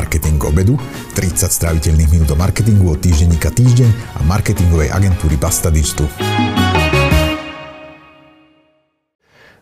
[0.00, 0.80] Marketing obedu,
[1.12, 6.08] 30 stráviteľných minút o marketingu od týždenníka Týždeň a marketingovej agentúry Basta Digital.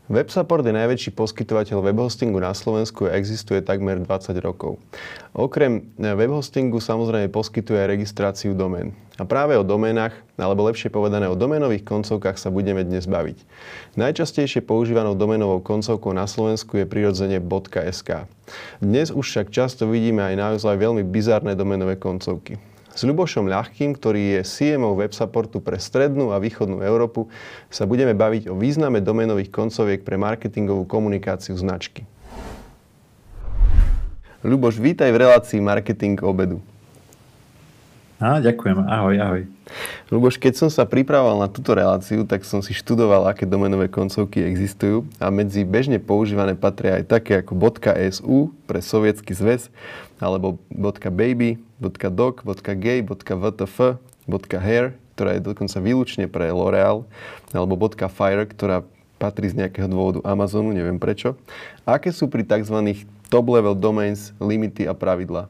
[0.08, 4.80] WebSupport je najväčší poskytovateľ webhostingu na Slovensku a existuje takmer 20 rokov.
[5.36, 8.96] Okrem webhostingu samozrejme poskytuje aj registráciu domén.
[9.20, 13.36] A práve o doménach, alebo lepšie povedané o doménových koncovkách sa budeme dnes baviť.
[14.00, 17.36] Najčastejšie používanou doménovou koncovkou na Slovensku je prirodzene
[17.92, 18.24] .sk.
[18.80, 22.56] Dnes už však často vidíme aj naozaj veľmi bizarné doménové koncovky.
[22.98, 27.30] S Ľubošom Ľahkým, ktorý je CMO websupportu pre strednú a východnú Európu,
[27.70, 32.02] sa budeme baviť o význame domenových koncoviek pre marketingovú komunikáciu značky.
[34.42, 36.58] Ľuboš, vítaj v relácii Marketing obedu.
[38.18, 38.82] Á, ďakujem.
[38.82, 39.42] Ahoj, ahoj.
[40.10, 44.42] Luboš, keď som sa pripravoval na túto reláciu, tak som si študoval, aké domenové koncovky
[44.42, 47.54] existujú a medzi bežne používané patria aj také ako
[48.10, 49.70] .su pre sovietský zväz,
[50.18, 50.58] alebo
[51.14, 53.78] .baby, .doc, .gay, .vtf,
[54.50, 57.06] .hair, ktorá je dokonca výlučne pre L'Oreal,
[57.54, 57.78] alebo
[58.10, 58.82] .fire, ktorá
[59.22, 61.38] patrí z nejakého dôvodu Amazonu, neviem prečo.
[61.86, 63.06] A aké sú pri tzv.
[63.30, 65.46] top level domains limity a pravidla?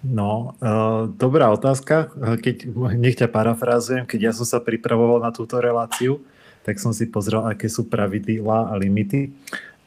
[0.00, 2.08] No, uh, dobrá otázka.
[2.16, 6.24] Keď, nech ťa parafrázujem, keď ja som sa pripravoval na túto reláciu,
[6.64, 9.32] tak som si pozrel, aké sú pravidlá a limity,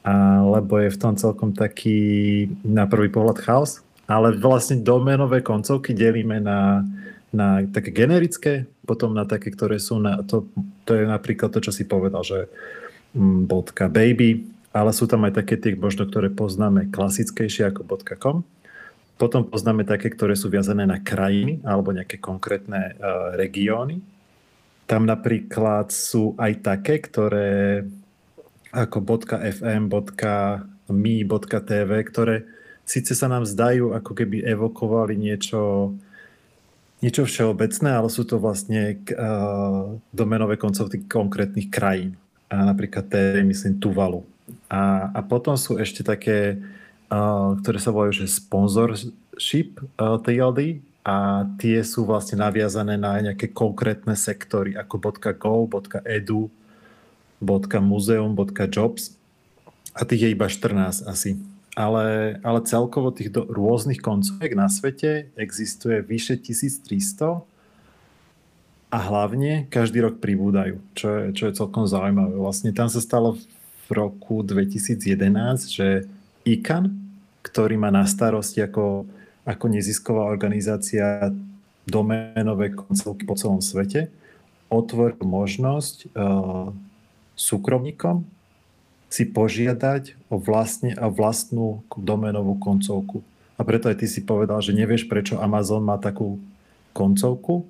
[0.06, 5.94] a, lebo je v tom celkom taký na prvý pohľad chaos, ale vlastne domenové koncovky
[5.94, 6.82] delíme na,
[7.30, 10.50] na také generické, potom na také, ktoré sú na, to,
[10.86, 12.50] to je napríklad to, čo si povedal, že
[13.14, 13.50] mm,
[13.94, 17.86] .baby, ale sú tam aj také tie možno, ktoré poznáme klasickejšie ako
[18.18, 18.46] .com
[19.18, 24.02] potom poznáme také, ktoré sú viazané na krajiny alebo nejaké konkrétne uh, regióny.
[24.90, 27.86] Tam napríklad sú aj také, ktoré
[28.74, 29.06] ako
[29.38, 29.88] .fm,
[30.90, 31.16] .me,
[31.48, 32.36] .tv, ktoré
[32.84, 35.94] síce sa nám zdajú, ako keby evokovali niečo,
[37.00, 42.20] niečo všeobecné, ale sú to vlastne uh, domenové koncepty konkrétnych krajín.
[42.52, 44.26] A napríklad TV, myslím, Tuvalu.
[44.68, 46.60] A, a potom sú ešte také
[47.62, 54.74] ktoré sa volajú, že sponsorship TLD a tie sú vlastne naviazané na nejaké konkrétne sektory
[54.80, 55.68] ako .go,
[56.08, 56.48] .edu,
[57.84, 58.32] .museum,
[58.72, 59.20] .jobs
[59.94, 61.38] a tých je iba 14 asi.
[61.74, 67.42] Ale, ale celkovo tých do, rôznych koncoviek na svete existuje vyše 1300
[68.94, 72.38] a hlavne každý rok pribúdajú, čo je, čo je celkom zaujímavé.
[72.38, 75.02] Vlastne tam sa stalo v roku 2011,
[75.66, 76.06] že
[76.44, 76.92] ICAN,
[77.44, 79.08] ktorý má na starosti ako,
[79.44, 81.32] ako nezisková organizácia
[81.84, 84.08] doménové koncovky po celom svete,
[84.72, 86.72] otvoril možnosť uh,
[87.36, 88.24] súkromníkom
[89.14, 93.22] si požiadať o, vlastne, o vlastnú doménovú koncovku.
[93.54, 96.42] A preto aj ty si povedal, že nevieš, prečo Amazon má takú
[96.98, 97.70] koncovku,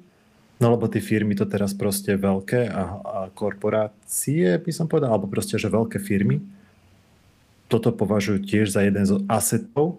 [0.63, 5.28] no lebo tie firmy to teraz proste veľké a, a korporácie, by som povedal, alebo
[5.28, 6.39] proste, že veľké firmy
[7.73, 9.97] toto považujú tiež za jeden z asetov,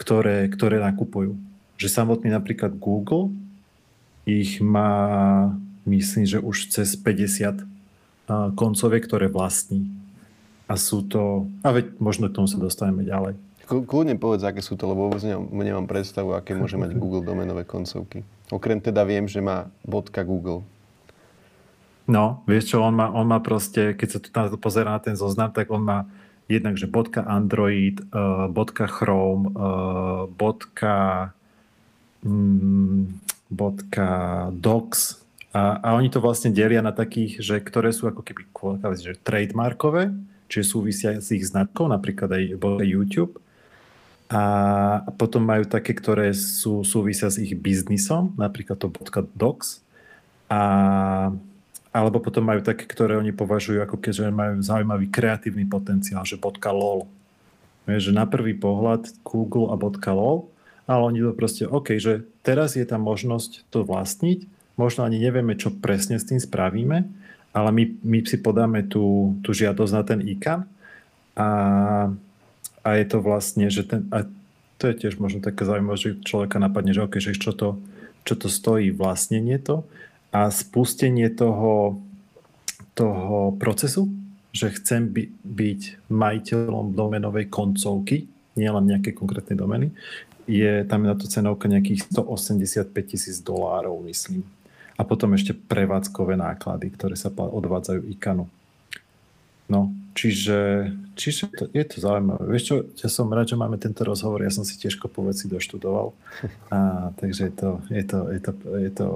[0.00, 1.36] ktoré, ktoré nakupujú.
[1.76, 3.36] Že samotný napríklad Google
[4.24, 5.52] ich má,
[5.84, 7.68] myslím, že už cez 50
[8.56, 9.84] koncovie, ktoré vlastní.
[10.70, 11.50] A sú to...
[11.60, 13.36] A veď možno k tomu sa dostaneme ďalej.
[13.66, 18.26] Kľudne povedz, aké sú to, lebo vôbec nemám predstavu, aké môže mať Google domenové koncovky.
[18.50, 19.70] Okrem teda viem, že má
[20.26, 20.66] .google.
[22.10, 24.98] No, vieš čo, on má, on má proste, keď sa tu na to pozerá na
[24.98, 25.98] ten zoznam, tak on má
[26.50, 31.30] jednak, že bodka Android, uh, bodka Chrome, uh, bodka,
[32.26, 33.14] mm,
[33.50, 34.08] bodka
[34.50, 38.46] Docs a, a oni to vlastne delia na takých, že ktoré sú ako keby
[39.02, 40.14] že trademarkové,
[40.46, 42.42] čiže súvisia s ich značkou, napríklad aj
[42.86, 43.42] YouTube.
[44.30, 48.86] A potom majú také, ktoré sú, súvisia s ich biznisom, napríklad to
[49.34, 49.82] .docs.
[50.46, 50.62] A
[51.90, 56.38] alebo potom majú také, ktoré oni považujú ako keďže majú zaujímavý kreatívny potenciál, že
[56.70, 57.10] .lol.
[57.90, 59.76] Je, že na prvý pohľad Google a
[60.14, 60.46] .lol,
[60.86, 64.46] ale oni to proste, OK, že teraz je tam možnosť to vlastniť,
[64.78, 67.10] možno ani nevieme, čo presne s tým spravíme,
[67.50, 70.70] ale my, my si podáme tú, tú žiadosť na ten ICAN
[71.34, 71.48] a,
[72.86, 74.22] a je to vlastne, že ten, a
[74.78, 77.82] to je tiež možno také zaujímavé, že človeka napadne, že OK, že čo to,
[78.22, 79.82] čo to stojí vlastnenie to,
[80.30, 81.98] a spustenie toho,
[82.94, 84.06] toho procesu,
[84.50, 85.80] že chcem by, byť
[86.10, 88.26] majiteľom domenovej koncovky,
[88.58, 89.94] nielen nejaké konkrétne domeny,
[90.50, 94.42] je tam na to cenovka nejakých 185 tisíc dolárov, myslím.
[94.98, 98.50] A potom ešte prevádzkové náklady, ktoré sa odvádzajú ICANu.
[99.70, 102.42] No, čiže, čiže to, je to zaujímavé.
[102.50, 105.46] Vieš čo, ja som rád, že máme tento rozhovor, ja som si tiež kopu veci
[105.46, 106.10] doštudoval.
[106.74, 109.06] A, takže je to, je, to, je, to, je to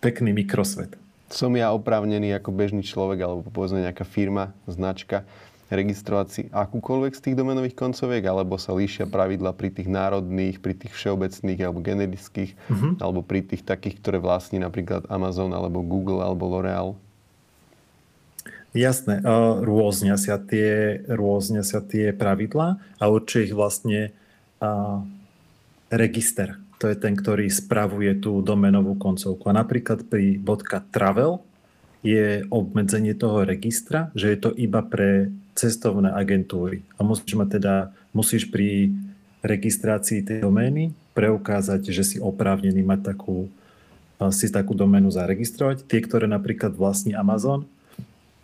[0.00, 0.94] pekný mikrosvet.
[1.26, 5.26] Som ja oprávnený ako bežný človek, alebo povedzme nejaká firma, značka,
[5.66, 10.78] registrovať si akúkoľvek z tých domenových koncoviek, alebo sa líšia pravidla pri tých národných, pri
[10.78, 13.02] tých všeobecných alebo generických, uh-huh.
[13.02, 16.94] alebo pri tých takých, ktoré vlastní napríklad Amazon, alebo Google, alebo L'Oreal?
[18.76, 19.24] Jasné,
[19.64, 24.12] rôznia sa tie, rôznia sa tie pravidlá a určite ich vlastne
[24.60, 25.00] uh,
[25.88, 26.60] register.
[26.76, 29.48] To je ten, ktorý spravuje tú domenovú koncovku.
[29.48, 30.36] A napríklad pri
[30.92, 31.40] .travel
[32.04, 36.84] je obmedzenie toho registra, že je to iba pre cestovné agentúry.
[37.00, 37.74] A musíš mať teda,
[38.12, 38.92] musíš pri
[39.40, 43.48] registrácii tej domény preukázať, že si oprávnený mať takú,
[44.36, 45.88] si takú doménu zaregistrovať.
[45.88, 47.64] Tie, ktoré napríklad vlastní Amazon,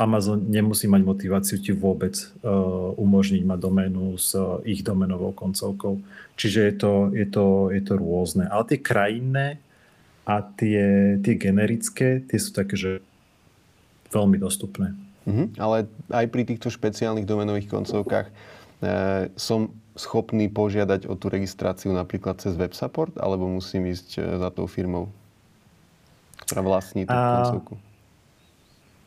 [0.02, 6.02] Amazon nemusí mať motiváciu ti vôbec uh, umožniť mať doménu s uh, ich domenovou koncovkou.
[6.34, 8.50] Čiže je to, je to, je to rôzne.
[8.50, 9.62] Ale tie krajinné
[10.26, 12.90] a tie, tie generické, tie sú také, že
[14.10, 14.94] veľmi dostupné.
[15.26, 15.46] Uh-huh.
[15.58, 18.32] Ale aj pri týchto špeciálnych domenových koncovkách e,
[19.38, 24.48] som schopný požiadať o tú registráciu napríklad cez web support, alebo musím ísť e, za
[24.50, 25.10] tou firmou,
[26.46, 27.22] ktorá vlastní tú a...
[27.42, 27.74] koncovku?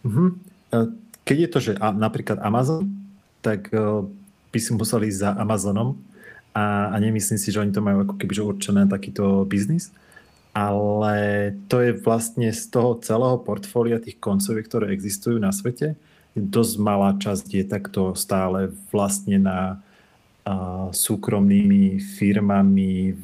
[0.06, 0.30] Uh-huh.
[1.25, 2.86] Keď je to, že a, napríklad Amazon,
[3.42, 4.06] tak uh,
[4.50, 5.98] by si musel ísť za Amazonom
[6.54, 9.94] a, a nemyslím si, že oni to majú ako keby určené takýto biznis
[10.56, 11.16] ale
[11.68, 16.00] to je vlastne z toho celého portfólia tých koncoviek, ktoré existujú na svete,
[16.31, 19.83] dosť malá časť je takto stále vlastnená
[20.48, 23.19] uh, súkromnými firmami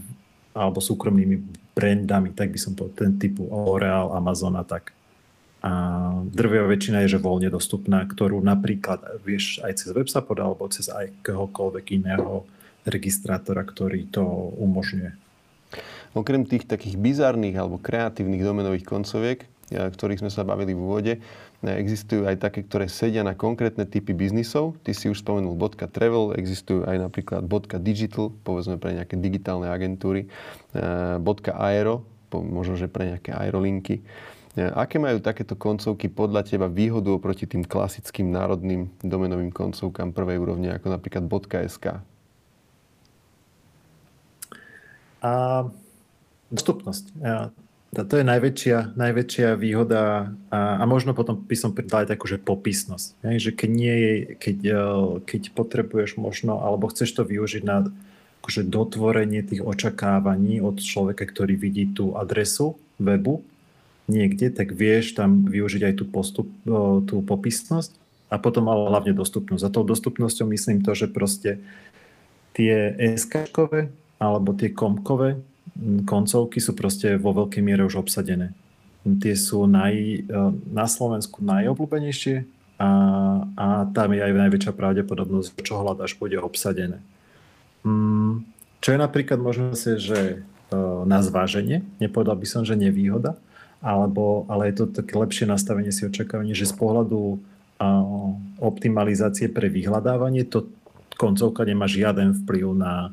[0.52, 1.40] alebo súkromnými
[1.72, 4.92] brandami, tak by som povedal, ten typu L'Oreal, Amazon a tak.
[5.62, 5.72] A
[6.26, 11.14] drvia väčšina je, že voľne dostupná, ktorú napríklad vieš aj cez WebSupport alebo cez aj
[11.22, 12.50] kohokoľvek iného
[12.82, 14.26] registrátora, ktorý to
[14.58, 15.14] umožňuje.
[16.18, 21.14] Okrem tých takých bizarných alebo kreatívnych domenových koncoviek, ktorých sme sa bavili v úvode,
[21.62, 24.76] existujú aj také, ktoré sedia na konkrétne typy biznisov.
[24.82, 27.46] Ty si už spomenul .travel, existujú aj napríklad
[27.80, 30.26] .digital, povedzme pre nejaké digitálne agentúry,
[30.74, 32.04] .aero,
[32.34, 34.02] možno, že pre nejaké aerolinky.
[34.56, 40.76] Aké majú takéto koncovky podľa teba výhodu oproti tým klasickým národným domenovým koncovkám prvej úrovne,
[40.76, 41.24] ako napríklad
[41.72, 42.04] .sk?
[45.22, 45.32] A
[46.52, 47.16] Dostupnosť.
[47.92, 52.40] To je najväčšia, najväčšia výhoda a, a možno potom by som pridal aj takú, že
[52.40, 53.08] popisnosť.
[53.24, 53.36] Ne?
[53.36, 53.96] Že keď, nie
[54.40, 54.84] keď, e,
[55.28, 57.92] keď potrebuješ možno, alebo chceš to využiť na
[58.44, 63.44] akože dotvorenie tých očakávaní od človeka, ktorý vidí tú adresu webu
[64.10, 66.48] niekde, tak vieš tam využiť aj tú, postup,
[67.06, 67.92] tú popisnosť
[68.32, 69.64] a potom ale hlavne dostupnosť.
[69.68, 71.60] A tou dostupnosťou myslím to, že proste
[72.56, 73.52] tie SK
[74.22, 75.42] alebo tie komkové
[76.06, 78.54] koncovky sú proste vo veľkej miere už obsadené.
[79.02, 80.20] Tie sú naj, e,
[80.70, 82.46] na Slovensku najobľúbenejšie
[82.78, 82.92] a,
[83.58, 87.02] a tam je aj najväčšia pravdepodobnosť, čo hľadaš, bude obsadené.
[87.82, 88.46] Mm,
[88.78, 90.78] čo je napríklad možno si, že e,
[91.10, 93.42] na zváženie, nepovedal by som, že nevýhoda,
[93.82, 97.42] alebo, ale je to také lepšie nastavenie si očakávanie, že z pohľadu
[98.62, 100.70] optimalizácie pre vyhľadávanie to
[101.18, 103.10] koncovka nemá žiaden vplyv na,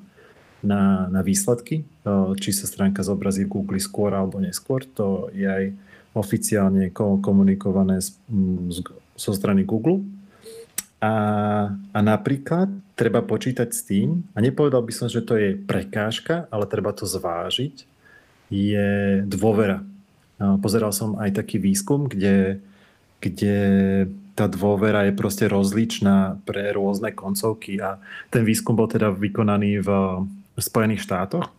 [0.60, 1.88] na, na výsledky,
[2.36, 4.84] či sa stránka zobrazí v Google skôr alebo neskôr.
[5.00, 5.64] To je aj
[6.12, 8.16] oficiálne komunikované z,
[8.68, 8.78] z,
[9.16, 10.04] zo strany Google.
[10.98, 11.14] A,
[11.94, 16.66] a napríklad treba počítať s tým, a nepovedal by som, že to je prekážka, ale
[16.66, 17.86] treba to zvážiť,
[18.50, 19.80] je dôvera.
[20.38, 22.62] Pozeral som aj taký výskum, kde,
[23.18, 23.56] kde
[24.38, 27.82] tá dôvera je proste rozličná pre rôzne koncovky.
[27.82, 27.98] A
[28.30, 29.90] ten výskum bol teda vykonaný v
[30.54, 31.50] Spojených štátoch,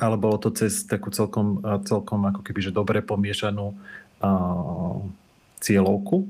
[0.00, 4.96] ale bolo to cez takú celkom, celkom ako keby, že dobre pomiešanú uh,
[5.60, 6.24] cieľovku.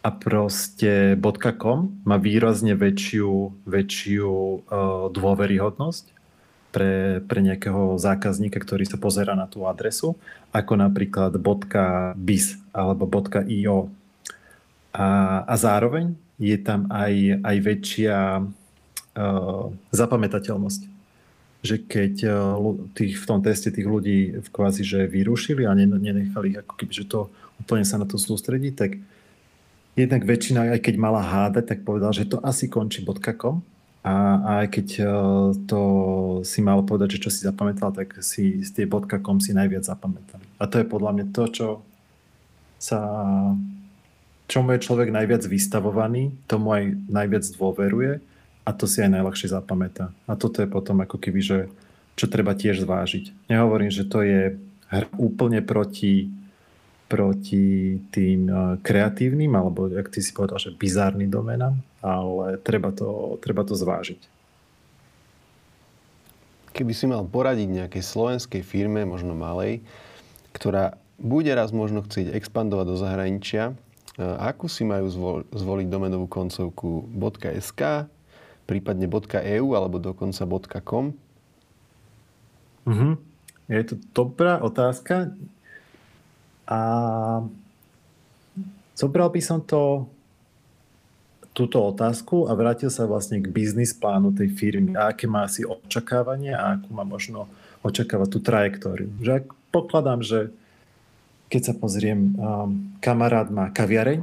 [0.00, 1.12] A proste
[1.60, 6.15] .com má výrazne väčšiu, väčšiu uh, dôveryhodnosť
[6.76, 10.12] pre, pre nejakého zákazníka, ktorý sa pozera na tú adresu,
[10.52, 11.32] ako napríklad
[12.20, 13.08] .biz alebo
[13.48, 13.88] .io.
[14.92, 15.08] A,
[15.48, 20.92] a zároveň je tam aj, aj väčšia uh, zapamätateľnosť
[21.66, 22.36] že keď eh,
[22.94, 26.92] tých, v tom teste tých ľudí v kvázi, že vyrušili a nenechali ich ako keby,
[26.94, 27.26] že to
[27.58, 28.94] úplne sa na to sústredí, tak
[29.98, 33.66] jednak väčšina, aj keď mala hádať, tak povedal, že to asi končí bodkakom.
[34.06, 35.08] A, aj keď eh,
[35.66, 35.80] to
[36.46, 40.46] si mal povedať, že čo si zapamätal, tak si z tie bodkakom si najviac zapamätali.
[40.62, 41.68] A to je podľa mňa to, čo
[42.78, 43.00] sa
[44.46, 48.22] čomu je človek najviac vystavovaný, tomu aj najviac dôveruje
[48.62, 50.14] a to si aj najľahšie zapamätá.
[50.30, 51.58] A toto je potom ako keby, že
[52.14, 53.50] čo treba tiež zvážiť.
[53.50, 54.54] Nehovorím, že to je
[55.18, 56.30] úplne proti,
[57.06, 63.38] proti tým eh, kreatívnym, alebo jak ty si povedal, že bizárnym domenám, ale treba to,
[63.42, 64.20] treba to zvážiť.
[66.76, 69.80] Keby si mal poradiť nejakej slovenskej firme, možno malej,
[70.52, 73.72] ktorá bude raz možno chcieť expandovať do zahraničia,
[74.20, 75.08] akú si majú
[75.52, 77.08] zvoliť domenovú koncovku
[77.64, 78.08] .sk,
[78.68, 80.44] prípadne .eu alebo dokonca
[80.84, 81.16] .com?
[82.84, 83.12] Mm-hmm.
[83.66, 85.32] Je to dobrá otázka.
[86.66, 86.80] A
[88.98, 90.10] zobral by som to
[91.56, 95.64] túto otázku a vrátil sa vlastne k biznis plánu tej firmy a aké má asi
[95.64, 97.48] očakávanie a akú má možno
[97.80, 99.08] očakávať tú trajektóriu.
[99.24, 100.52] Že ak pokladám, že
[101.48, 104.20] keď sa pozriem, um, kamarát má kaviareň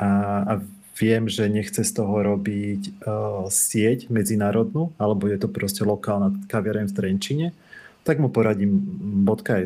[0.00, 0.08] a,
[0.42, 0.52] a
[0.96, 6.88] viem, že nechce z toho robiť uh, sieť medzinárodnú, alebo je to proste lokálna kaviareň
[6.88, 7.46] v Trenčine,
[8.02, 8.82] tak mu poradím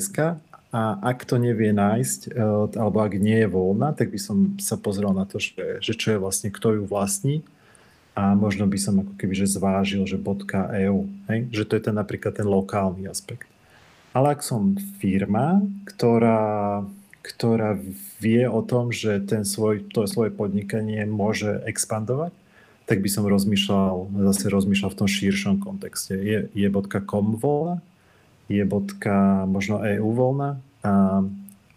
[0.02, 0.36] .sk
[0.70, 4.78] a ak to nevie nájsť, uh, alebo ak nie je voľná, tak by som sa
[4.78, 7.42] pozrel na to, že, že čo je vlastne, kto ju vlastní
[8.14, 10.98] a možno by som ako keby že zvážil, že .eu,
[11.30, 11.40] hej?
[11.50, 13.46] že to je ten napríklad ten lokálny aspekt.
[14.10, 16.82] Ale ak som firma, ktorá,
[17.22, 17.78] ktorá
[18.18, 22.34] vie o tom, že ten svoj, to svoje podnikanie môže expandovať,
[22.90, 26.18] tak by som rozmýšľal, zase rozmýšľal v tom širšom kontexte.
[26.18, 26.66] Je, je
[27.06, 27.78] .com voľná,
[28.50, 28.66] je
[29.46, 31.22] možno EU voľná, a,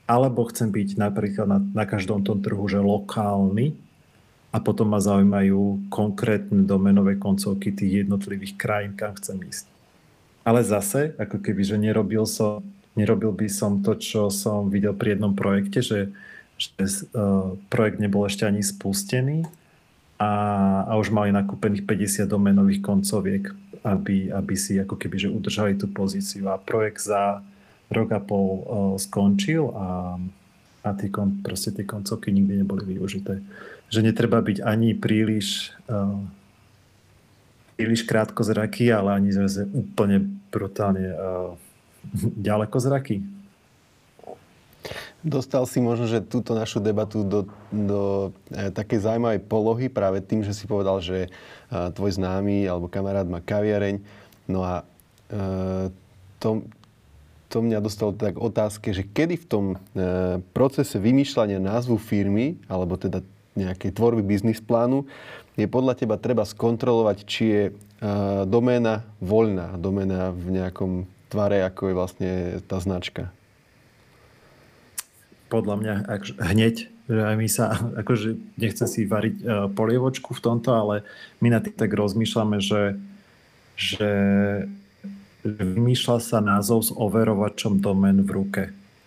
[0.09, 3.77] alebo chcem byť napríklad na, na každom tom trhu, že lokálny,
[4.53, 9.65] a potom ma zaujímajú konkrétne domenové koncovky tých jednotlivých krajín, kam chcem ísť.
[10.45, 12.61] Ale zase, ako keby, že nerobil, som,
[12.93, 16.13] nerobil by som to, čo som videl pri jednom projekte, že,
[16.61, 16.69] že
[17.17, 19.49] uh, projekt nebol ešte ani spustený
[20.21, 20.31] a,
[20.85, 23.49] a už mali nakúpených 50 domenových koncoviek,
[23.83, 26.47] aby, aby si ako keby, že udržali tú pozíciu.
[26.47, 27.43] A projekt za
[27.91, 28.61] rok a pol uh,
[28.97, 30.17] skončil a,
[30.81, 33.43] a tí, kon, proste tie koncovky nikdy neboli využité.
[33.91, 36.17] Že netreba byť ani príliš uh,
[37.73, 40.23] príliš krátko zraky, ale ani zase úplne
[40.53, 41.51] brutálne uh,
[42.39, 43.19] ďaleko zraky.
[45.23, 48.01] Dostal si možno, že túto našu debatu do, do
[48.51, 51.29] e, takej zaujímavej polohy práve tým, že si povedal, že e,
[51.71, 54.03] tvoj známy alebo kamarát má kaviareň.
[54.51, 54.83] No a
[55.31, 55.87] e,
[56.43, 56.67] to,
[57.47, 59.77] to mňa dostalo tak otázke, že kedy v tom e,
[60.51, 63.23] procese vymýšľania názvu firmy, alebo teda
[63.55, 65.07] nejakej tvorby biznis plánu,
[65.53, 71.81] je podľa teba treba skontrolovať, či je uh, doména voľná, doména v nejakom tvare, ako
[71.89, 72.31] je vlastne
[72.65, 73.29] tá značka?
[75.53, 80.41] Podľa mňa ak, hneď, že aj my sa, akože nechcem si variť uh, polievočku v
[80.41, 80.95] tomto, ale
[81.45, 82.97] my na tým tak rozmýšľame, že,
[83.77, 84.11] že
[85.45, 88.63] vymýšľa sa názov s overovačom domén v ruke.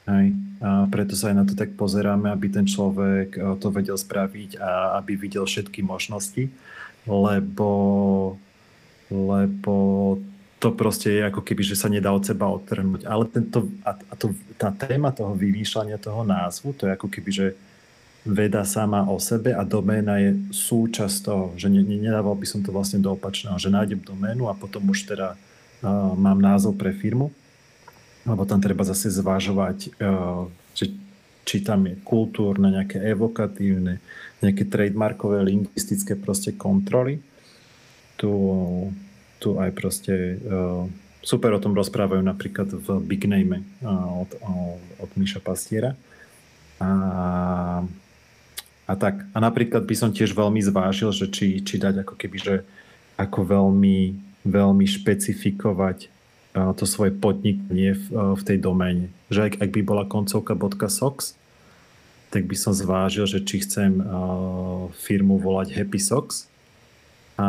[0.06, 0.38] Hej.
[0.62, 4.56] A preto sa aj na to tak pozeráme, aby ten človek eh, to vedel spraviť
[4.62, 6.48] a aby videl všetky možnosti,
[7.04, 7.70] lebo,
[9.10, 9.74] lebo
[10.56, 13.04] to proste je ako keby, že sa nedá od seba odtrhnúť.
[13.04, 17.46] Ale tento, a, to, tá téma toho vymýšľania toho názvu, to je ako keby, že
[18.26, 22.74] veda sama o sebe a doména je súčasť toho, že ne, nedával by som to
[22.74, 27.30] vlastne do opačného, že nájdem doménu a potom už teda uh, mám názov pre firmu
[28.26, 30.42] lebo tam treba zase zvážovať, eh,
[30.74, 30.86] že,
[31.46, 34.02] či tam je kultúrne, nejaké evokatívne,
[34.42, 37.22] nejaké trademarkové, lingvistické proste kontroly.
[38.18, 38.30] Tu,
[39.38, 40.82] tu aj proste eh,
[41.20, 44.30] super o tom rozprávajú napríklad v Big Name eh, od,
[45.00, 45.98] od Miša Pastiera.
[46.76, 46.90] A,
[48.84, 49.24] a tak.
[49.32, 52.54] A napríklad by som tiež veľmi zvážil, že či, či dať ako keby, že
[53.16, 54.12] ako veľmi,
[54.44, 56.12] veľmi špecifikovať
[56.56, 59.12] to svoje podnikanie v, e, v tej doméne.
[59.28, 60.56] Že ak, ak by bola koncovka
[60.88, 61.36] .sox,
[62.32, 66.50] tak by som zvážil, že či chcem uh, firmu volať Happy Socks,
[67.36, 67.46] a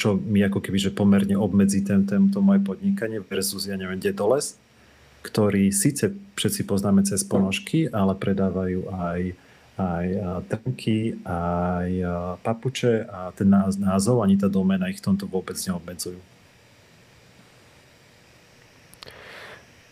[0.00, 4.56] čo mi ako keby že pomerne obmedzí ten, tento moje podnikanie versus, ja neviem, Dedoles,
[5.20, 9.20] ktorý síce všetci poznáme cez ponožky, ale predávajú aj
[9.78, 10.06] aj
[10.50, 11.90] trnky, aj
[12.42, 13.46] papuče a ten
[13.78, 16.18] názov ani tá doména ich tomto vôbec neobmedzujú.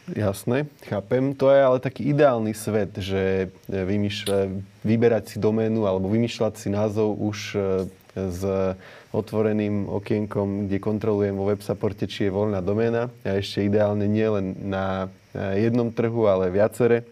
[0.07, 1.35] Jasné, chápem.
[1.35, 4.55] To je ale taký ideálny svet, že e, vymýšľa,
[4.87, 8.41] vyberať si doménu alebo vymýšľať si názov už e, s
[9.17, 13.09] otvoreným okienkom, kde kontrolujem vo websupporte, či je voľná doména.
[13.25, 15.09] A ešte ideálne nie len na
[15.57, 17.09] jednom trhu, ale viacere.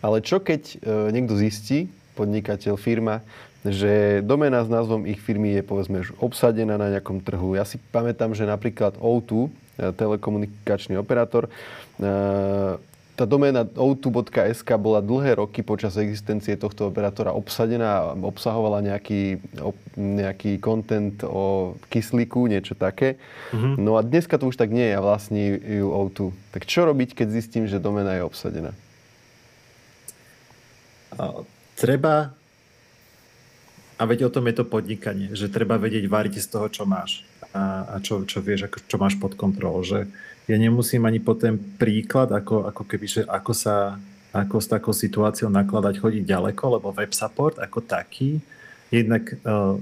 [0.00, 0.74] Ale čo keď e,
[1.12, 3.20] niekto zistí podnikateľ, firma,
[3.60, 7.60] že domena s názvom ich firmy je povedzme už obsadená na nejakom trhu.
[7.60, 11.50] Ja si pamätám, že napríklad O2, e, telekomunikačný operátor, e,
[13.20, 19.36] tá doména o2.sk bola dlhé roky počas existencie tohto operátora obsadená a obsahovala nejaký,
[20.00, 23.20] nejaký content o kyslíku, niečo také.
[23.52, 23.76] Uh-huh.
[23.76, 26.32] No a dneska to už tak nie je a vlastní ju O2.
[26.48, 28.72] Tak čo robiť, keď zistím, že doména je obsadená?
[31.76, 32.32] Treba
[34.00, 37.28] a veď o tom je to podnikanie, že treba vedieť variť z toho, čo máš
[37.50, 39.82] a, a čo, čo vieš, ako, čo máš pod kontrolou.
[39.82, 40.06] Že
[40.50, 43.98] ja nemusím ani po ten príklad, ako, ako keby, že ako sa
[44.30, 48.38] ako s takou situáciou nakladať, chodiť ďaleko, lebo web support ako taký,
[48.90, 49.74] jednak uh,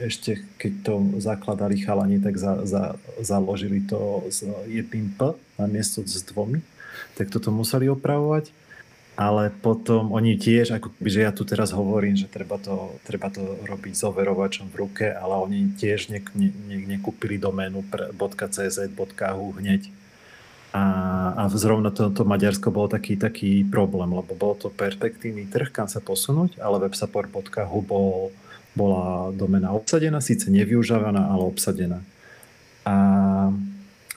[0.00, 6.00] ešte keď to zakladali chalani, tak za, za, založili to s jedným P na miesto
[6.00, 6.64] s dvomi,
[7.16, 8.52] tak toto museli opravovať
[9.20, 13.28] ale potom oni tiež, ako keby, že ja tu teraz hovorím, že treba to, treba
[13.28, 17.84] to robiť s overovačom v ruke, ale oni tiež ne, ne, ne, nekúpili doménu
[18.16, 19.92] .cz, .hu hneď.
[20.72, 20.84] A,
[21.36, 25.84] a zrovna to, to Maďarsko bol taký, taký problém, lebo bol to perspektívny trh, kam
[25.84, 28.32] sa posunúť, ale websupport.hu bol,
[28.72, 32.00] bola domena obsadená, síce nevyužávaná, ale obsadená.
[32.88, 32.96] A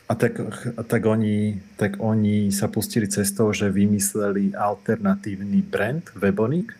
[0.03, 0.35] a tak,
[0.75, 6.75] a tak, oni, tak oni sa pustili cestou, že vymysleli alternatívny brand Webonik.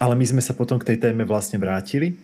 [0.00, 2.16] Ale my sme sa potom k tej téme vlastne vrátili,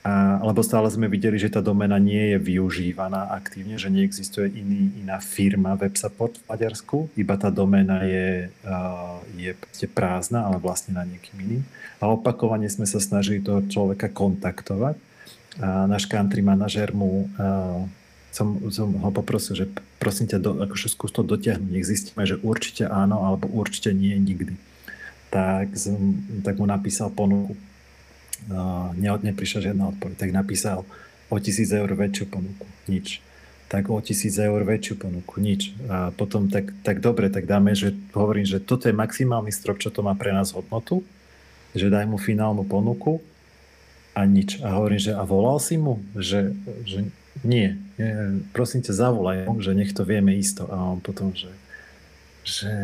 [0.00, 4.96] a, lebo stále sme videli, že tá domena nie je využívaná aktívne, že neexistuje iný,
[4.96, 9.52] iná firma WebSupport v Maďarsku, iba tá domena je, uh, je
[9.92, 11.62] prázdna, ale vlastne na niekým iným.
[12.00, 14.96] A opakovane sme sa snažili toho človeka kontaktovať.
[15.60, 17.84] A náš country manažer mu uh,
[18.30, 19.66] som, som ho poprosil, že
[19.98, 24.14] prosím ťa, do, akože skús to dotiahnuť, nech zistíme, že určite áno, alebo určite nie
[24.14, 24.54] nikdy.
[25.30, 27.54] Tak, som, tak mu napísal ponuku.
[28.50, 30.16] Uh, ne, neprišla žiadna odpoveď.
[30.16, 30.82] Tak napísal
[31.30, 32.66] o tisíc eur väčšiu ponuku.
[32.90, 33.22] Nič.
[33.70, 35.38] Tak o tisíc eur väčšiu ponuku.
[35.38, 35.76] Nič.
[35.86, 39.94] A potom tak, tak dobre, tak dáme, že hovorím, že toto je maximálny strop, čo
[39.94, 41.06] to má pre nás hodnotu,
[41.76, 43.22] že daj mu finálnu ponuku
[44.16, 44.58] a nič.
[44.66, 46.50] A hovorím, že a volal si mu, že,
[46.82, 47.06] že
[47.40, 47.78] nie,
[48.52, 50.66] prosím ťa zavolaj že nech to vieme isto.
[50.68, 51.50] A on potom, že,
[52.42, 52.74] že,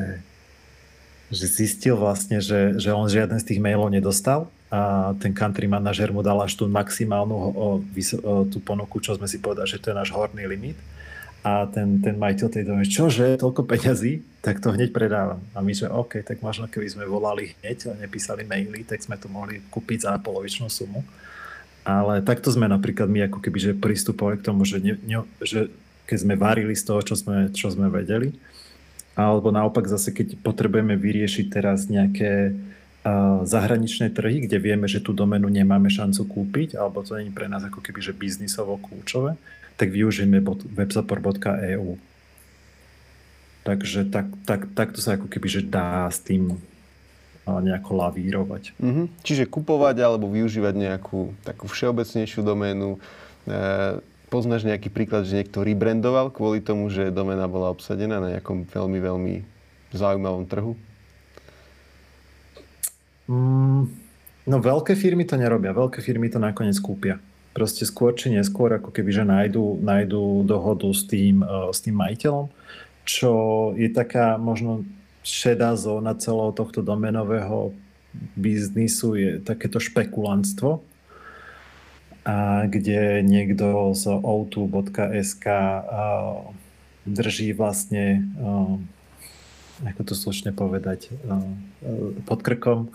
[1.29, 6.11] že zistil vlastne, že, že on žiaden z tých mailov nedostal a ten country manažer
[6.11, 7.69] mu dal až tú maximálnu o, o,
[8.51, 10.79] tú ponuku, čo sme si povedali, že to je náš horný limit.
[11.47, 15.39] A ten, ten majiteľ tej domy, čože, toľko peňazí, tak to hneď predávam.
[15.55, 19.15] A my, že OK, tak možno keby sme volali hneď a nepísali maily, tak sme
[19.15, 21.07] to mohli kúpiť za polovičnú sumu.
[21.87, 25.70] Ale takto sme napríklad my ako keby že pristupovali k tomu, že, ne, ne, že
[26.11, 28.35] keď sme varili z toho, čo sme, čo sme vedeli,
[29.14, 35.14] alebo naopak zase, keď potrebujeme vyriešiť teraz nejaké uh, zahraničné trhy, kde vieme, že tú
[35.14, 39.38] domenu nemáme šancu kúpiť, alebo to je pre nás ako keby že biznisovo kľúčové,
[39.79, 40.42] tak využijeme
[40.75, 42.03] websupport.eu.
[43.62, 46.59] Takže tak, tak, takto sa ako keby že dá s tým
[47.47, 48.75] nejako lavírovať.
[48.77, 49.07] Mm-hmm.
[49.23, 52.99] Čiže kupovať alebo využívať nejakú takú všeobecnejšiu doménu.
[53.47, 58.67] E, poznáš nejaký príklad, že niekto rebrandoval kvôli tomu, že doména bola obsadená na nejakom
[58.67, 59.35] veľmi, veľmi
[59.95, 60.75] zaujímavom trhu?
[63.31, 63.91] Mm,
[64.47, 65.71] no veľké firmy to nerobia.
[65.71, 67.23] Veľké firmy to nakoniec kúpia.
[67.55, 71.97] Proste skôr či neskôr, ako keby, že nájdu, nájdu dohodu s tým, uh, s tým
[71.97, 72.53] majiteľom,
[73.09, 73.33] čo
[73.79, 74.85] je taká možno
[75.27, 77.75] šedá zóna celého tohto domenového
[78.39, 80.87] biznisu je takéto špekulantstvo,
[82.27, 85.47] a kde niekto z o2.sk
[87.07, 88.27] drží vlastne,
[89.87, 91.15] ako to slušne povedať,
[92.27, 92.91] pod krkom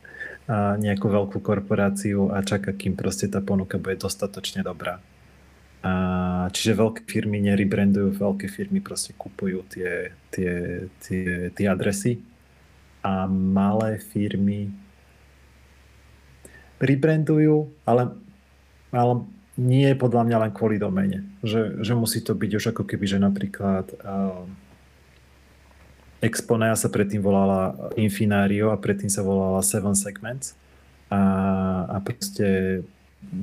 [0.86, 5.02] nejakú veľkú korporáciu a čaká, kým proste tá ponuka bude dostatočne dobrá.
[5.84, 5.92] A,
[6.50, 10.52] čiže veľké firmy nerebrandujú, veľké firmy proste kupujú tie, tie,
[11.04, 12.22] tie, tie adresy
[13.04, 14.72] a malé firmy
[16.82, 18.12] rebrandujú, ale,
[18.90, 19.24] ale
[19.56, 21.24] nie podľa mňa len kvôli domene.
[21.40, 24.44] Že, že musí to byť už ako keby, že napríklad uh,
[26.20, 30.56] Exponea sa predtým volala Infinario a predtým sa volala Seven Segments
[31.12, 31.20] a,
[31.86, 32.82] a proste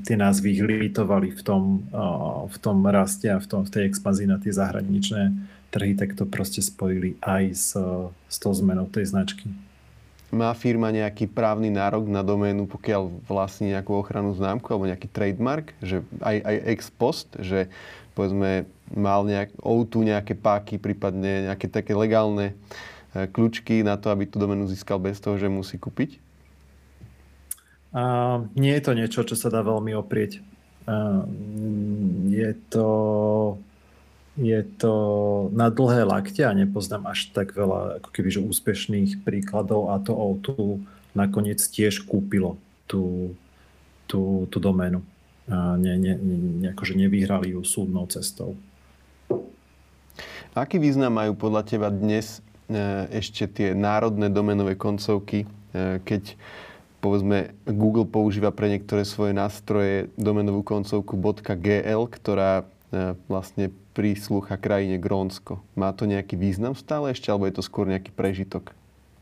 [0.03, 1.63] tie názvy ich limitovali v tom,
[2.47, 5.33] v tom raste a v, tom, v tej expanzii na tie zahraničné
[5.73, 7.69] trhy, tak to proste spojili aj s,
[8.29, 9.49] s tou zmenou tej značky.
[10.33, 15.77] Má firma nejaký právny nárok na doménu, pokiaľ vlastní nejakú ochranu známku alebo nejaký trademark,
[15.77, 17.69] že aj, aj ex post, že
[18.17, 19.53] povedzme mal nejak,
[19.89, 22.53] tu nejaké páky, prípadne nejaké také legálne
[23.13, 26.17] e, kľúčky na to, aby tú doménu získal bez toho, že musí kúpiť?
[27.93, 28.03] A
[28.58, 30.41] nie je to niečo, čo sa dá veľmi oprieť.
[30.89, 31.23] A
[32.27, 32.88] je to
[34.34, 34.93] je to
[35.53, 40.17] na dlhé lakte a nepoznám až tak veľa ako keby, že úspešných príkladov a to
[40.17, 40.82] O2
[41.13, 42.58] nakoniec tiež kúpilo
[42.89, 43.38] tú,
[44.10, 45.06] tú, tú doménu.
[45.45, 48.58] A ne, ne, ne, akože nevyhrali ju súdnou cestou.
[50.58, 55.47] Aký význam majú podľa teba dnes e, ešte tie národné domenové koncovky, e,
[56.01, 56.38] keď
[57.03, 64.95] povedzme Google používa pre niektoré svoje nástroje domenovú koncovku .gl, ktorá e, vlastne príslucha krajine
[64.95, 65.59] Grónsko.
[65.75, 68.71] Má to nejaký význam stále ešte, alebo je to skôr nejaký prežitok?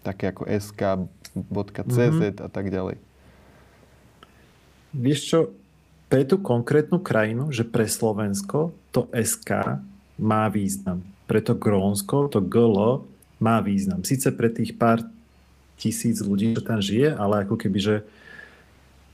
[0.06, 2.46] Také ako sk.cz mm-hmm.
[2.46, 3.02] a tak ďalej.
[4.94, 5.40] Vieš čo,
[6.06, 9.82] pre tú konkrétnu krajinu, že pre Slovensko to SK
[10.22, 11.02] má význam.
[11.26, 13.08] Pre to Grónsko, to GL
[13.42, 14.06] má význam.
[14.06, 15.02] Sice pre tých pár
[15.82, 17.96] tisíc ľudí, čo tam žije, ale ako keby, že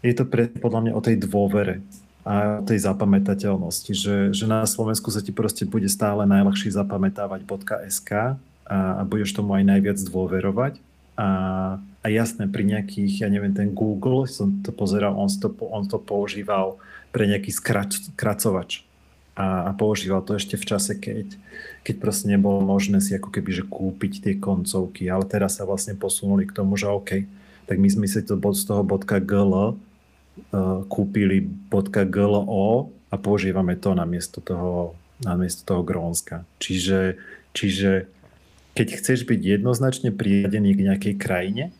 [0.04, 1.80] je to pre, podľa mňa o tej dôvere
[2.28, 7.48] a tej zapamätateľnosti, že, že na Slovensku sa ti proste bude stále najľahšie zapamätávať
[7.88, 8.36] .sk
[8.68, 10.84] a, a budeš tomu aj najviac dôverovať.
[11.16, 11.30] A,
[11.80, 15.98] a jasné, pri nejakých, ja neviem, ten Google, som to pozeral, on to, on to
[15.98, 16.78] používal
[17.16, 18.87] pre nejaký skrač, skracovač.
[19.38, 21.38] A, a používal to ešte v čase, keď,
[21.86, 25.06] keď proste nebolo možné si ako keby že kúpiť tie koncovky.
[25.08, 27.30] Ale teraz sa vlastne posunuli k tomu, že OK,
[27.70, 29.78] tak my sme si to z toho .gl
[30.38, 31.50] Eh, kúpili
[32.14, 34.94] .glo a používame to namiesto toho,
[35.26, 36.46] namiesto toho Grónska.
[36.62, 37.18] Čiže,
[37.58, 38.06] čiže
[38.78, 41.74] keď chceš byť jednoznačne priadený k nejakej krajine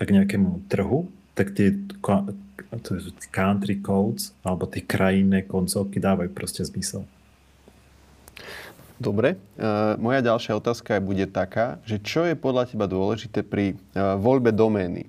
[0.00, 1.76] a k nejakému trhu, tak tie
[3.34, 7.02] country codes alebo tie krajinné koncovky dávajú proste zmysel.
[9.00, 9.40] Dobre.
[9.56, 14.52] Uh, moja ďalšia otázka bude taká, že čo je podľa teba dôležité pri uh, voľbe
[14.52, 15.08] domény?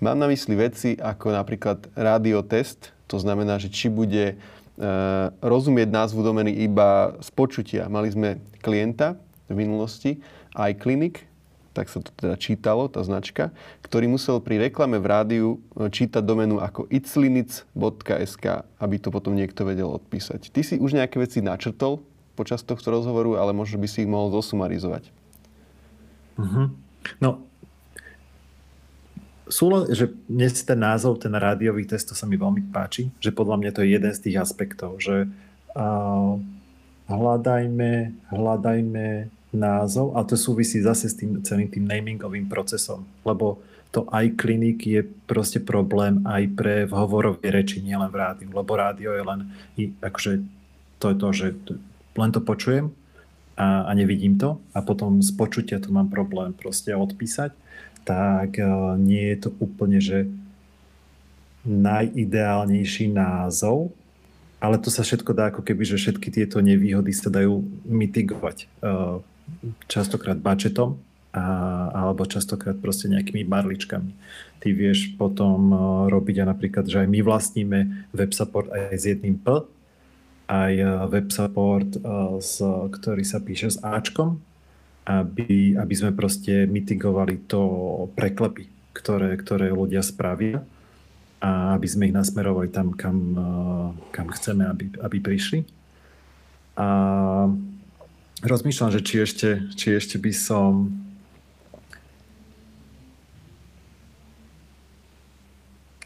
[0.00, 6.24] Mám na mysli veci ako napríklad radiotest, to znamená, že či bude uh, rozumieť názvu
[6.24, 7.92] domény iba z počutia.
[7.92, 9.20] Mali sme klienta
[9.52, 10.16] v minulosti,
[10.56, 11.20] iClinic,
[11.76, 13.52] tak sa to teda čítalo, tá značka,
[13.84, 18.46] ktorý musel pri reklame v rádiu čítať doménu ako iclinic.sk,
[18.80, 20.48] aby to potom niekto vedel odpísať.
[20.48, 22.00] Ty si už nejaké veci načrtol
[22.32, 25.12] počas tohto rozhovoru, ale možno by si ich mohol zosumarizovať.
[26.36, 26.72] Uh-huh.
[27.20, 27.44] No,
[29.48, 33.56] súlo, že dnes ten názov, ten rádiový test, to sa mi veľmi páči, že podľa
[33.60, 35.28] mňa to je jeden z tých aspektov, že
[35.76, 36.34] uh,
[37.08, 37.92] hľadajme,
[38.32, 39.06] hľadajme
[39.54, 43.62] názov a to súvisí zase s tým celým tým namingovým procesom, lebo
[43.94, 49.14] to iClinic je proste problém aj pre v hovorovej reči, nielen v rádiu, lebo rádio
[49.14, 49.40] je len,
[50.02, 50.32] akože
[50.98, 51.46] to je to, že
[52.18, 52.92] len to počujem
[53.56, 57.54] a, a nevidím to a potom z počutia tu mám problém proste odpísať,
[58.04, 60.28] tak uh, nie je to úplne, že
[61.66, 63.90] najideálnejší názov,
[64.62, 68.70] ale to sa všetko dá ako keby, že všetky tieto nevýhody sa dajú mitigovať.
[68.78, 69.24] Uh,
[69.86, 70.98] častokrát bačetom
[71.32, 71.44] a,
[71.92, 74.10] alebo častokrát proste nejakými barličkami.
[74.62, 75.78] Ty vieš potom uh,
[76.08, 77.78] robiť a napríklad, že aj my vlastníme
[78.16, 79.46] web support aj s jedným P,
[80.46, 84.38] aj eh, web support, eh, ktorý sa píše s Ačkom,
[85.06, 87.62] aby, aby sme proste mitigovali to
[88.18, 90.66] preklepy, ktoré, ktoré ľudia spravia
[91.38, 95.60] a aby sme ich nasmerovali tam, kam, eh, kam chceme, aby, aby prišli.
[96.76, 96.86] A
[98.44, 100.72] rozmýšľam, že či ešte, či ešte by som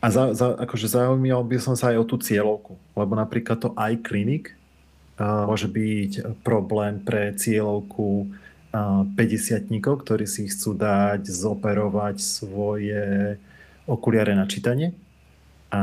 [0.01, 3.77] A za, za, akože zaujímal by som sa aj o tú cieľovku, lebo napríklad to
[3.77, 4.57] iClinic
[5.21, 13.37] uh, môže byť problém pre cieľovku uh, 50 ktorí si chcú dať zoperovať svoje
[13.85, 14.97] okuliare na čítanie
[15.71, 15.81] a,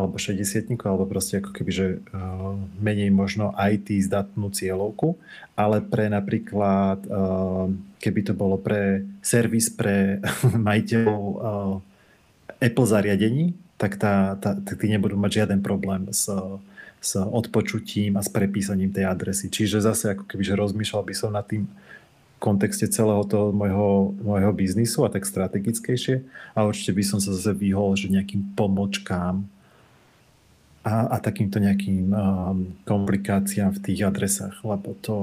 [0.00, 5.20] alebo 60 alebo proste ako keby, že uh, menej možno IT zdatnú cieľovku,
[5.52, 7.68] ale pre napríklad, uh,
[8.00, 10.24] keby to bolo pre servis pre
[10.68, 11.76] majiteľov uh,
[12.64, 16.32] Apple zariadení, tak, tá, tá, tak tí nebudú mať žiaden problém s,
[16.96, 19.52] s odpočutím a s prepísaním tej adresy.
[19.52, 21.68] Čiže zase ako keby, že rozmýšľal by som nad tým
[22.36, 26.20] kontexte celého toho môjho, môjho biznisu a tak strategickejšie
[26.52, 29.48] a určite by som sa zase vyhol, že nejakým pomočkám
[30.86, 35.16] a, a takýmto nejakým um, komplikáciám v tých adresách, lebo to,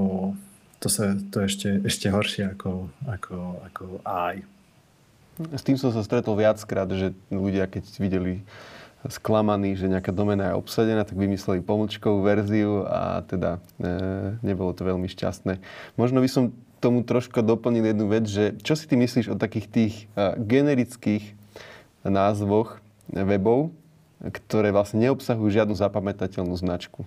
[0.82, 3.36] to, sa, to ešte, ešte horšie ako, ako,
[3.72, 4.44] ako AI.
[5.54, 8.44] S tým som sa stretol viackrát, že ľudia, keď videli
[9.08, 13.88] sklamaní, že nejaká domena je obsadená, tak vymysleli pomlčkovú verziu a teda e,
[14.40, 15.60] nebolo to veľmi šťastné.
[16.00, 16.44] Možno by som
[16.80, 21.36] tomu trošku doplnil jednu vec, že čo si ty myslíš o takých tých e, generických
[22.04, 23.72] názvoch webov,
[24.20, 27.04] ktoré vlastne neobsahujú žiadnu zapamätateľnú značku.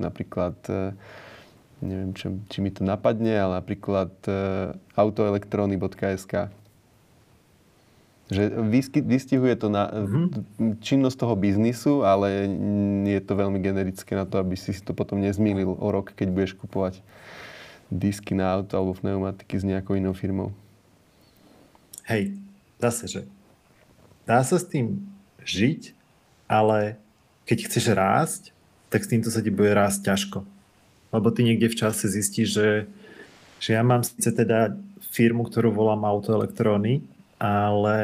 [0.00, 0.96] Napríklad, e,
[1.84, 4.32] neviem, čo, či mi to napadne, ale napríklad e,
[4.96, 6.63] autoelektrony.sk
[8.32, 8.48] že
[9.04, 10.80] vystihuje to na mm-hmm.
[10.80, 12.48] činnosť toho biznisu, ale
[13.04, 16.52] je to veľmi generické na to, aby si to potom nezmýlil o rok, keď budeš
[16.56, 17.04] kupovať
[17.92, 20.56] disky na auto alebo pneumatiky s nejakou inou firmou.
[22.08, 22.32] Hej,
[22.80, 23.20] zase, že
[24.24, 25.04] dá sa s tým
[25.44, 25.92] žiť,
[26.48, 26.96] ale
[27.44, 28.42] keď chceš rásť,
[28.88, 30.38] tak s týmto sa ti bude rásť ťažko.
[31.12, 32.68] Lebo ty niekde v čase zistíš, že,
[33.60, 34.72] že ja mám síce teda
[35.12, 37.04] firmu, ktorú volám autoelektróny,
[37.38, 37.98] ale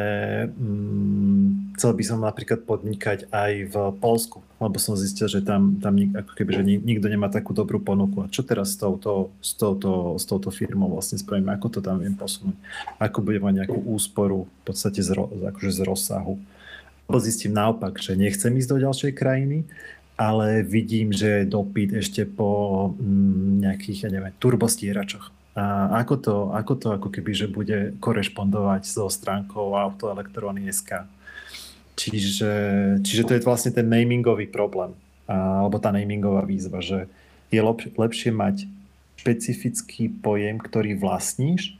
[0.50, 5.94] mm, chcel by som napríklad podnikať aj v Polsku, lebo som zistil, že tam, tam
[5.94, 8.26] nik, ako keby, že nikto nemá takú dobrú ponuku.
[8.26, 11.48] A čo teraz s touto, s touto, s touto firmou vlastne spravím?
[11.54, 12.58] Ako to tam viem posunúť?
[12.98, 16.36] Ako budem mať nejakú úsporu v podstate z, akože z rozsahu?
[17.10, 19.66] Zistím naopak, že nechcem ísť do ďalšej krajiny,
[20.14, 26.36] ale vidím, že je dopyt ešte po mm, nejakých, ja neviem, turbostieračoch a ako to,
[26.56, 31.04] ako to ako keby, že bude korešpondovať so stránkou autoelektrony.sk.
[32.00, 32.52] Čiže,
[33.04, 34.96] čiže to je vlastne ten namingový problém,
[35.28, 37.12] a, alebo tá namingová výzva, že
[37.52, 38.64] je lep, lepšie mať
[39.20, 41.76] špecifický pojem, ktorý vlastníš,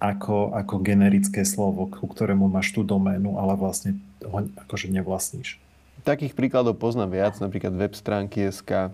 [0.00, 5.60] ako, ako generické slovo, ku ktorému máš tú doménu, ale vlastne ho akože nevlastníš.
[6.00, 8.88] Takých príkladov poznám viac, napríklad web stránky SK,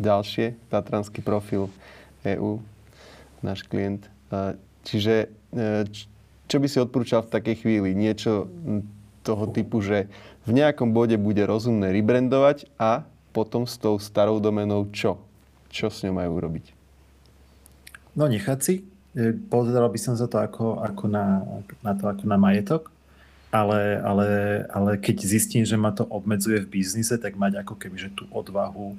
[0.00, 1.68] ďalšie, tatranský profil,
[2.24, 2.60] EU,
[3.40, 4.08] náš klient.
[4.84, 5.88] Čiže e,
[6.50, 7.94] čo by si odporúčal v takej chvíli?
[7.94, 8.48] Niečo
[9.22, 10.08] toho typu, že
[10.48, 15.20] v nejakom bode bude rozumné rebrandovať a potom s tou starou domenou čo?
[15.70, 16.74] Čo s ňou majú robiť?
[18.18, 18.74] No nechať si.
[19.14, 21.44] E, pozeral by som sa to ako, ako na,
[21.84, 22.90] na to ako na majetok,
[23.50, 24.28] ale, ale,
[24.70, 28.26] ale keď zistím, že ma to obmedzuje v biznise, tak mať ako keby že tú
[28.30, 28.94] odvahu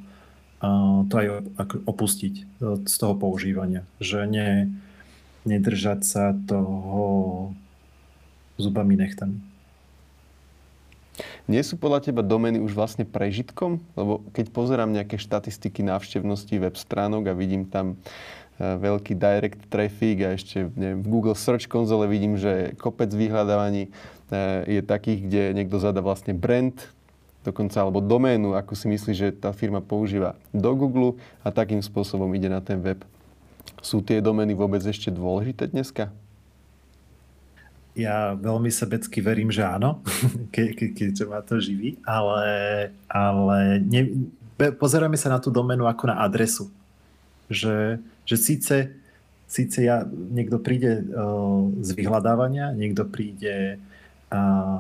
[0.62, 1.28] to aj
[1.90, 2.44] opustiť e,
[2.86, 3.82] z toho používania.
[3.98, 4.50] Že ne,
[5.50, 7.50] nedržať sa toho
[8.62, 9.42] zubami nechtami.
[11.50, 13.82] Nie sú podľa teba domény už vlastne prežitkom?
[13.98, 17.98] Lebo keď pozerám nejaké štatistiky návštevnosti web stránok a vidím tam e,
[18.62, 23.92] veľký direct traffic a ešte neviem, v Google Search konzole vidím, že kopec vyhľadávaní e,
[24.78, 26.78] je takých, kde niekto zada vlastne brand
[27.42, 32.30] dokonca alebo doménu, ako si myslí, že tá firma používa do Google a takým spôsobom
[32.38, 33.02] ide na ten web.
[33.82, 36.14] Sú tie domény vôbec ešte dôležité dneska?
[37.92, 40.00] Ja veľmi sebecky verím, že áno,
[40.54, 44.30] ke, ke, keďže ma to živí, ale, ale ne,
[44.78, 46.70] pozeráme sa na tú doménu ako na adresu.
[47.52, 48.76] Že, že síce,
[49.44, 53.82] síce ja, niekto príde uh, z vyhľadávania, niekto príde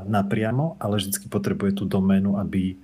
[0.07, 2.79] napriamo, ale vždy potrebuje tú doménu, aby,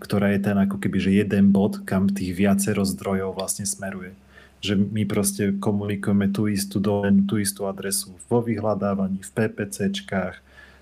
[0.00, 4.16] ktorá je ten ako keby, že jeden bod, kam tých viacero zdrojov vlastne smeruje.
[4.60, 10.36] Že my proste komunikujeme tú istú doménu, tú istú adresu vo vyhľadávaní, v PPCčkách,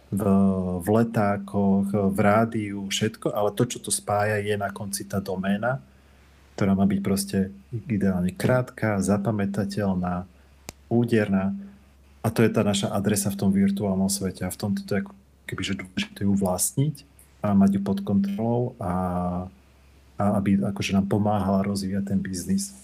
[0.08, 0.22] v,
[0.80, 5.82] v letákoch, v rádiu, všetko, ale to, čo to spája, je na konci tá doména,
[6.56, 7.54] ktorá má byť proste
[7.86, 10.26] ideálne krátka, zapamätateľná,
[10.88, 11.54] úderná
[12.28, 15.00] a to je tá naša adresa v tom virtuálnom svete a v tomto to je
[15.00, 15.12] ako
[15.48, 16.96] keby, že dôležité ju vlastniť
[17.40, 18.92] a mať ju pod kontrolou a,
[20.20, 22.76] a aby akože nám pomáhala rozvíjať ten biznis.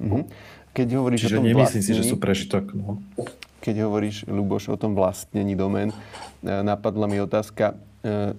[0.00, 0.24] Mm-hmm.
[0.72, 2.64] Keď hovoríš Čiže o tom nemyslím vlastnení, si, že sú prežitok.
[2.72, 3.04] No.
[3.60, 5.96] Keď hovoríš, Luboš, o tom vlastnení domén, e,
[6.64, 8.32] napadla mi otázka, e,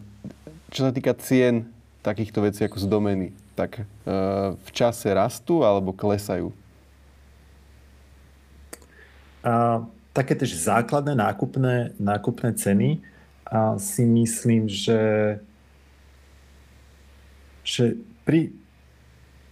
[0.74, 1.70] čo sa týka cien
[2.02, 3.84] takýchto vecí ako z domény, tak e,
[4.58, 6.50] v čase rastú alebo klesajú?
[9.46, 9.86] A
[10.18, 13.06] také tie základné nákupné, nákupné ceny
[13.46, 15.38] a si myslím, že,
[17.62, 18.50] že pri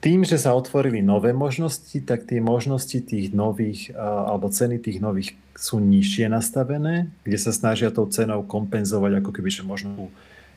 [0.01, 5.37] tým, že sa otvorili nové možnosti, tak tie možnosti tých nových, alebo ceny tých nových
[5.53, 10.13] sú nižšie nastavené, kde sa snažia tou cenou kompenzovať ako keby, že možno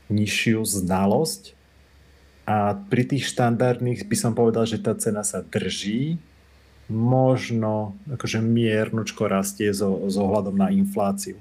[0.09, 1.53] nižšiu znalosť.
[2.49, 6.17] A pri tých štandardných by som povedal, že tá cena sa drží,
[6.89, 11.37] možno akože miernučko rastie so, so ohľadom na infláciu.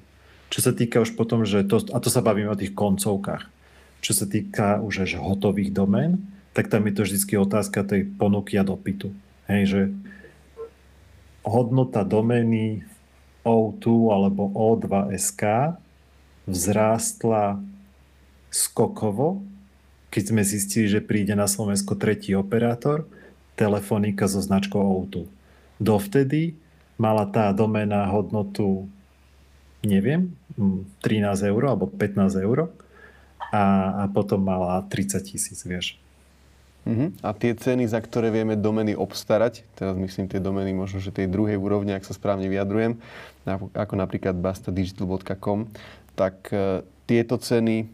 [0.53, 3.49] Čo sa týka už potom, že to, a to sa bavíme o tých koncovkách,
[4.05, 6.21] čo sa týka už až hotových domén,
[6.53, 9.13] tak tam je to vždy otázka tej ponuky a dopytu.
[9.49, 9.81] Hej, že
[11.45, 12.85] hodnota domény
[13.45, 15.77] O2 alebo O2SK
[16.45, 17.61] vzrástla
[18.53, 19.41] skokovo,
[20.13, 23.09] keď sme zistili, že príde na Slovensko tretí operátor,
[23.57, 25.38] telefonika so značkou O2
[25.79, 26.59] Dovtedy
[26.99, 28.91] mala tá doména hodnotu,
[29.87, 30.35] neviem,
[31.03, 32.75] 13 eur alebo 15 eur
[33.55, 33.65] a,
[34.03, 35.97] a potom mala 30 tisíc, vieš.
[36.89, 37.13] Uh-huh.
[37.21, 41.29] A tie ceny, za ktoré vieme domeny obstarať, teraz myslím tie domeny možno, že tej
[41.29, 42.97] druhej úrovne, ak sa správne vyjadrujem,
[43.77, 45.69] ako napríklad bastadigital.com,
[46.17, 47.87] tak e, tieto ceny e,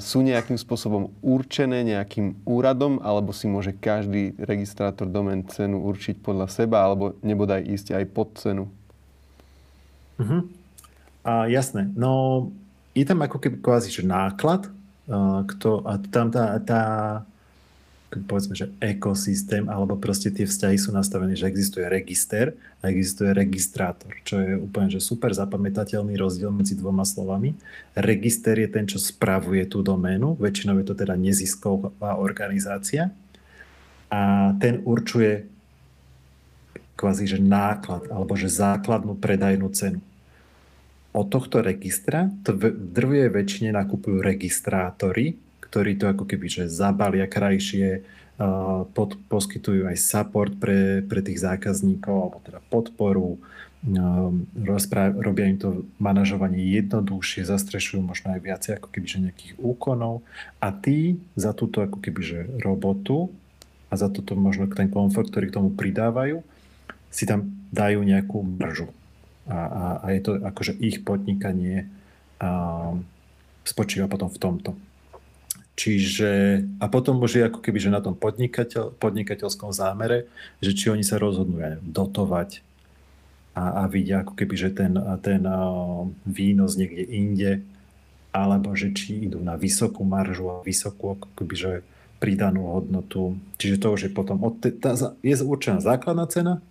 [0.00, 6.48] sú nejakým spôsobom určené nejakým úradom, alebo si môže každý registrátor domen cenu určiť podľa
[6.48, 8.64] seba, alebo nebodaj ísť aj pod cenu?
[10.16, 10.48] Uh-huh.
[11.28, 11.92] A jasné.
[11.92, 12.48] No,
[12.96, 14.72] je tam ako keby kvázi, že náklad,
[15.12, 16.82] uh, kto, a tam tá, tá
[18.22, 24.14] povedzme, že ekosystém alebo proste tie vzťahy sú nastavené, že existuje register a existuje registrátor,
[24.22, 27.58] čo je úplne že super zapamätateľný rozdiel medzi dvoma slovami.
[27.98, 33.10] Register je ten, čo spravuje tú doménu, väčšinou je to teda nezisková organizácia
[34.06, 35.50] a ten určuje
[36.94, 39.98] kvázi, že náklad alebo že základnú predajnú cenu.
[41.14, 45.38] Od tohto registra to v drvie väčšine nakupujú registrátory,
[45.74, 48.06] ktorí to ako keby že zabalia krajšie,
[48.94, 53.42] pod, poskytujú aj support pre, pre tých zákazníkov, alebo teda podporu,
[54.54, 60.22] rozpráv, robia im to manažovanie jednoduchšie, zastrešujú možno aj viacej ako keby že nejakých úkonov
[60.62, 63.34] a tí za túto ako keby že robotu
[63.90, 66.46] a za toto možno ten komfort, ktorý k tomu pridávajú,
[67.10, 68.94] si tam dajú nejakú mržu.
[69.50, 71.90] A, a, a je to akože ich podnikanie
[72.38, 72.94] a,
[73.66, 74.70] spočíva potom v tomto.
[75.74, 80.30] Čiže, a potom môže ako keby, že na tom podnikateľ, podnikateľskom zámere,
[80.62, 82.62] že či oni sa rozhodnú ja neviem, dotovať
[83.58, 85.42] a, a vidia ako keby, že ten, ten
[86.22, 87.52] výnos niekde inde,
[88.30, 91.72] alebo že či idú na vysokú maržu a vysokú ako keby, že
[92.22, 93.34] pridanú hodnotu.
[93.58, 94.94] Čiže to už je potom, od te, tá,
[95.26, 96.62] je určená základná cena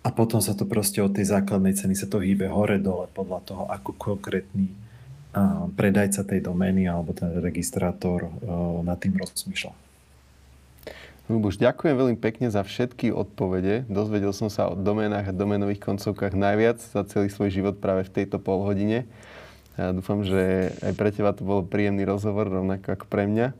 [0.00, 3.64] a potom sa to proste od tej základnej ceny sa to hýbe hore-dole podľa toho,
[3.68, 4.72] ako konkrétny
[5.76, 8.28] predajca tej domény alebo ten registrátor
[8.84, 9.72] nad tým rozmýšľa.
[11.30, 13.88] Luboš, ďakujem veľmi pekne za všetky odpovede.
[13.88, 18.12] Dozvedel som sa o doménach a doménových koncovkách najviac za celý svoj život práve v
[18.12, 19.08] tejto polhodine.
[19.80, 23.56] Ja dúfam, že aj pre teba to bol príjemný rozhovor, rovnako ako pre mňa.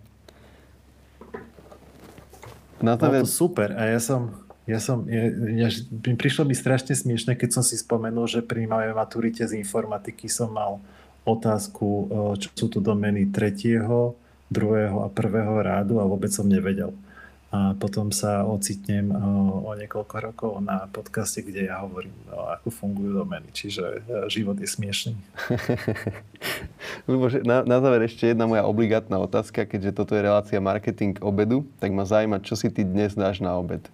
[2.85, 5.69] Na to Bolo to super a ja som, ja som, ja, ja,
[6.03, 10.51] prišlo mi strašne smiešne, keď som si spomenul, že pri mojej maturite z informatiky som
[10.51, 10.83] mal
[11.23, 12.05] otázku, e,
[12.43, 14.15] čo sú to domény tretieho,
[14.53, 16.93] druhého a prvého rádu a vôbec som nevedel.
[17.53, 19.15] A potom sa ocitnem e,
[19.63, 23.53] o niekoľko rokov na podcaste, kde ja hovorím, no, ako fungujú domény.
[23.55, 23.99] Čiže e,
[24.33, 25.15] život je smiešný.
[27.49, 31.93] na, na záver ešte jedna moja obligátna otázka, keďže toto je relácia marketing obedu, tak
[31.95, 33.85] ma zaujíma, čo si ty dnes dáš na obed?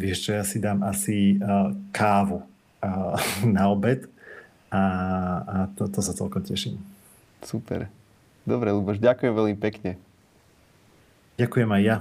[0.00, 3.16] Vieš čo, ja si dám asi uh, kávu uh,
[3.56, 4.08] na obed
[4.70, 4.82] a,
[5.42, 6.78] a to, to sa celkom teším.
[7.42, 7.90] Super.
[8.46, 10.00] Dobre, Luboš, ďakujem veľmi pekne.
[11.36, 11.96] Ďakujem aj ja.